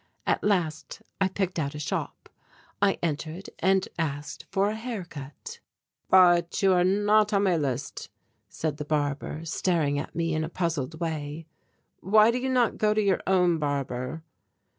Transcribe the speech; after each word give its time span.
At 0.25 0.43
last 0.43 1.03
I 1.21 1.27
picked 1.27 1.59
out 1.59 1.75
a 1.75 1.79
shop. 1.79 2.27
I 2.81 2.97
entered 3.03 3.51
and 3.59 3.87
asked 3.99 4.47
for 4.49 4.71
a 4.71 4.75
haircut. 4.75 5.59
"But 6.09 6.63
you 6.63 6.73
are 6.73 6.83
not 6.83 7.33
on 7.33 7.43
my 7.43 7.55
list," 7.55 8.09
said 8.49 8.77
the 8.77 8.83
barber, 8.85 9.45
staring 9.45 9.99
at 9.99 10.15
me 10.15 10.33
in 10.33 10.43
a 10.43 10.49
puzzled 10.49 10.99
way, 10.99 11.45
"why 11.99 12.31
do 12.31 12.39
you 12.39 12.49
not 12.49 12.79
go 12.79 12.95
to 12.95 13.01
your 13.03 13.21
own 13.27 13.59
barber?" 13.59 14.23